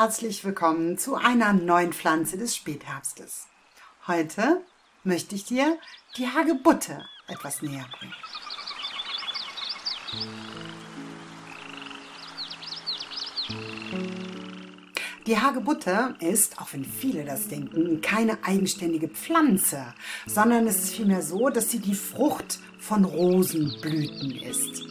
[0.00, 3.48] herzlich willkommen zu einer neuen Pflanze des Spätherbstes.
[4.06, 4.62] Heute
[5.04, 5.76] möchte ich dir
[6.16, 8.14] die Hagebutte etwas näher bringen.
[15.26, 19.84] Die Hagebutte ist, auch wenn viele das denken, keine eigenständige Pflanze,
[20.24, 24.89] sondern es ist vielmehr so, dass sie die Frucht von Rosenblüten ist.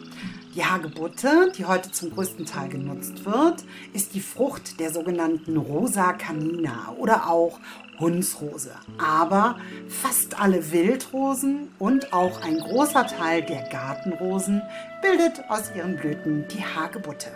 [0.59, 3.63] Die Hagebutte, die heute zum größten Teil genutzt wird,
[3.93, 7.61] ist die Frucht der sogenannten Rosa canina oder auch
[7.97, 8.73] Hundsrose.
[8.97, 9.55] Aber
[9.87, 14.61] fast alle Wildrosen und auch ein großer Teil der Gartenrosen
[15.01, 17.29] bildet aus ihren Blüten die Hagebutte.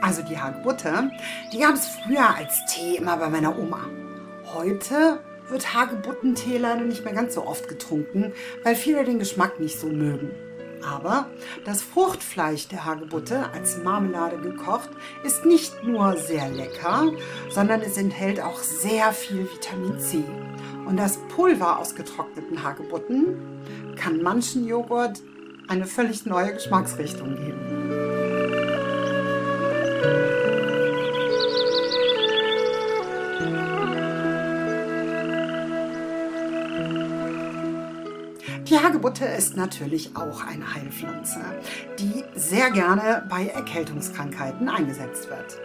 [0.00, 1.12] Also die Hagebutte,
[1.52, 3.86] die gab es früher als Tee immer bei meiner Oma.
[4.54, 9.80] Heute wird Hagebuttentee leider nicht mehr ganz so oft getrunken, weil viele den Geschmack nicht
[9.80, 10.30] so mögen.
[10.84, 11.30] Aber
[11.64, 14.90] das Fruchtfleisch der Hagebutte als Marmelade gekocht
[15.24, 17.12] ist nicht nur sehr lecker,
[17.48, 20.22] sondern es enthält auch sehr viel Vitamin C.
[20.86, 25.22] Und das Pulver aus getrockneten Hagebutten kann manchen Joghurt
[25.68, 27.82] eine völlig neue Geschmacksrichtung geben.
[38.92, 41.40] Hagebutte ist natürlich auch eine Heilpflanze,
[41.98, 45.58] die sehr gerne bei Erkältungskrankheiten eingesetzt wird.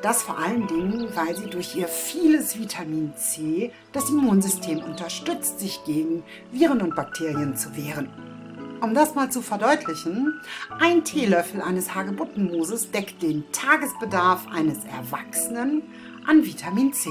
[0.00, 5.84] Das vor allen Dingen, weil sie durch ihr vieles Vitamin C das Immunsystem unterstützt, sich
[5.84, 8.08] gegen Viren und Bakterien zu wehren.
[8.80, 10.40] Um das mal zu verdeutlichen,
[10.80, 15.82] ein Teelöffel eines Hagebuttenmooses deckt den Tagesbedarf eines Erwachsenen
[16.26, 17.10] an Vitamin C.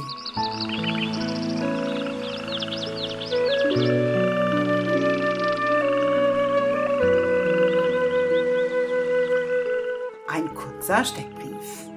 [10.96, 11.90] Kurzer Steckbrief.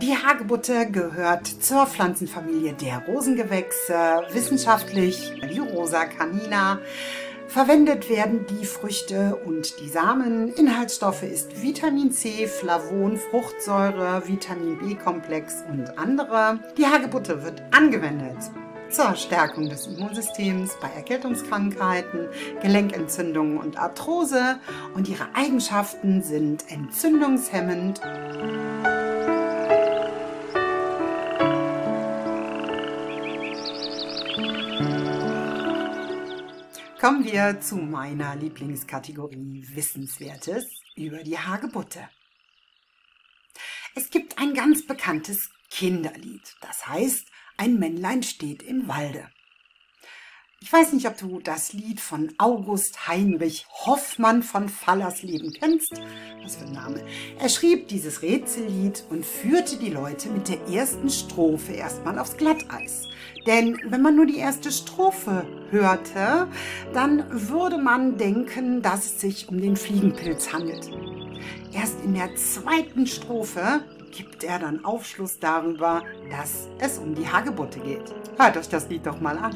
[0.00, 6.78] Die Hagebutte gehört zur Pflanzenfamilie der Rosengewächse, wissenschaftlich die Rosa canina.
[7.48, 10.54] Verwendet werden die Früchte und die Samen.
[10.54, 16.60] Inhaltsstoffe ist Vitamin C, Flavon, Fruchtsäure, Vitamin B-Komplex und andere.
[16.78, 18.38] Die Hagebutte wird angewendet
[18.90, 22.28] zur Stärkung des Immunsystems bei Erkältungskrankheiten,
[22.62, 24.58] Gelenkentzündungen und Arthrose
[24.94, 28.00] und ihre Eigenschaften sind entzündungshemmend.
[37.00, 40.66] Kommen wir zu meiner Lieblingskategorie Wissenswertes
[40.96, 42.00] über die Hagebutte.
[43.94, 49.28] Es gibt ein ganz bekanntes Kinderlied, das heißt, ein Männlein steht im Walde.
[50.60, 55.92] Ich weiß nicht, ob du das Lied von August Heinrich Hoffmann von Fallersleben kennst.
[56.42, 57.04] Was für ein Name.
[57.38, 63.06] Er schrieb dieses Rätsellied und führte die Leute mit der ersten Strophe erstmal aufs Glatteis.
[63.46, 66.48] Denn wenn man nur die erste Strophe hörte,
[66.92, 70.90] dann würde man denken, dass es sich um den Fliegenpilz handelt.
[71.72, 73.84] Erst in der zweiten Strophe
[74.18, 78.02] gibt er dann Aufschluss darüber, dass es um die Hagebutte geht.
[78.36, 79.54] Hört euch das Lied doch mal an.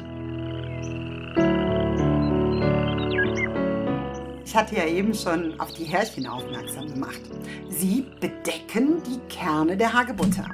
[4.45, 7.19] Ich hatte ja eben schon auf die Härchen aufmerksam gemacht.
[7.67, 10.45] Sie bedecken die Kerne der Hagebutte.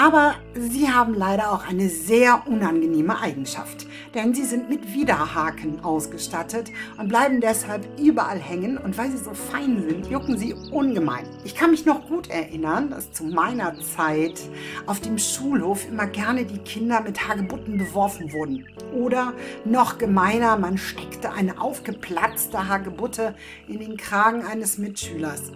[0.00, 6.70] Aber sie haben leider auch eine sehr unangenehme Eigenschaft, denn sie sind mit Widerhaken ausgestattet
[6.98, 11.24] und bleiben deshalb überall hängen und weil sie so fein sind, jucken sie ungemein.
[11.42, 14.40] Ich kann mich noch gut erinnern, dass zu meiner Zeit
[14.86, 18.68] auf dem Schulhof immer gerne die Kinder mit Hagebutten beworfen wurden.
[18.94, 19.32] Oder
[19.64, 23.34] noch gemeiner, man steckte eine aufgeplatzte Hagebutte
[23.66, 25.50] in den Kragen eines Mitschülers.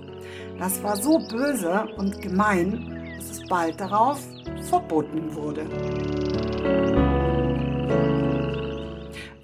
[0.58, 4.18] Das war so böse und gemein, dass es bald darauf
[4.62, 5.66] verboten wurde.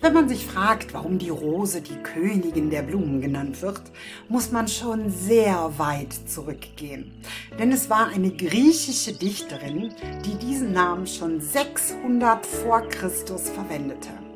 [0.01, 3.83] Wenn man sich fragt, warum die Rose die Königin der Blumen genannt wird,
[4.29, 7.13] muss man schon sehr weit zurückgehen.
[7.59, 9.93] Denn es war eine griechische Dichterin,
[10.25, 14.28] die diesen Namen schon 600 vor Christus verwendete.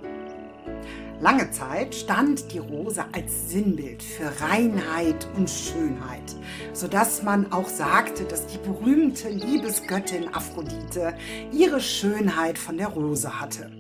[1.23, 6.35] Lange Zeit stand die Rose als Sinnbild für Reinheit und Schönheit,
[6.73, 11.15] sodass man auch sagte, dass die berühmte Liebesgöttin Aphrodite
[11.53, 13.71] ihre Schönheit von der Rose hatte.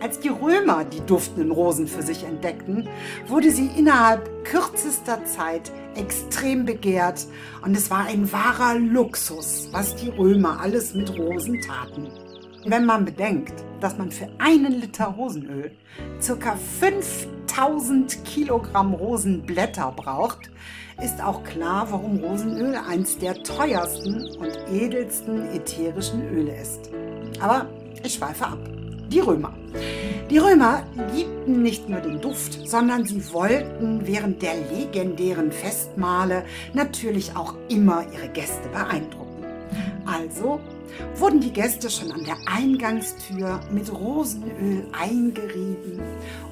[0.00, 2.88] Als die Römer die duftenden Rosen für sich entdeckten,
[3.26, 7.26] wurde sie innerhalb kürzester Zeit extrem begehrt
[7.62, 12.23] und es war ein wahrer Luxus, was die Römer alles mit Rosen taten.
[12.66, 15.72] Wenn man bedenkt, dass man für einen Liter Rosenöl
[16.20, 16.56] ca.
[16.80, 20.50] 5000 1000 Kilogramm Rosenblätter braucht,
[21.02, 26.90] ist auch klar, warum Rosenöl eins der teuersten und edelsten ätherischen Öle ist.
[27.40, 27.68] Aber
[28.02, 28.58] ich schweife ab.
[29.08, 29.54] Die Römer.
[30.30, 30.82] Die Römer
[31.14, 38.04] liebten nicht nur den Duft, sondern sie wollten während der legendären Festmale natürlich auch immer
[38.12, 39.44] ihre Gäste beeindrucken.
[40.06, 40.58] Also
[41.16, 46.00] wurden die Gäste schon an der Eingangstür mit Rosenöl eingerieben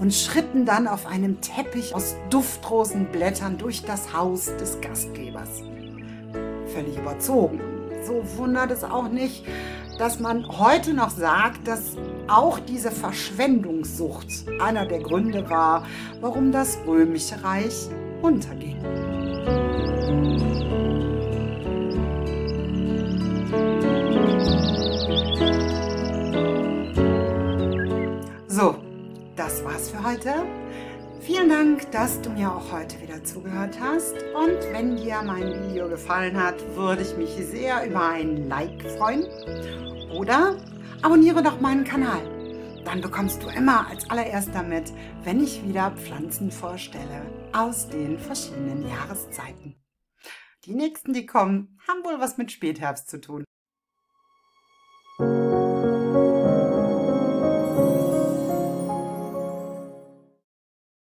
[0.00, 5.62] und schritten dann auf einem Teppich aus Duftrosenblättern durch das Haus des Gastgebers.
[6.72, 7.60] Völlig überzogen.
[8.04, 9.44] So wundert es auch nicht,
[9.98, 11.96] dass man heute noch sagt, dass
[12.28, 15.86] auch diese Verschwendungssucht einer der Gründe war,
[16.20, 17.88] warum das römische Reich
[18.22, 18.76] unterging.
[30.12, 30.44] Heute.
[31.20, 34.14] Vielen Dank, dass du mir auch heute wieder zugehört hast.
[34.35, 39.25] Und wenn dir mein Video gefallen hat, würde ich mich sehr über ein Like freuen.
[40.12, 40.59] Oder
[41.00, 42.20] abonniere doch meinen Kanal.
[42.85, 44.93] Dann bekommst du immer als allererster mit,
[45.25, 47.23] wenn ich wieder Pflanzen vorstelle
[47.53, 49.76] aus den verschiedenen Jahreszeiten.
[50.64, 53.44] Die nächsten, die kommen, haben wohl was mit Spätherbst zu tun.